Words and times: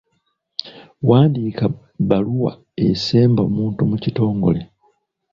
Wandiika 1.09 1.65
bbaluwa 1.99 2.51
esemba 2.87 3.41
omuntu 3.49 3.81
mu 3.89 3.97
kitongole. 4.03 4.61